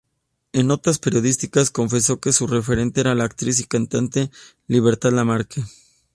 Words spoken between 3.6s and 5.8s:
cantante Libertad Lamarque.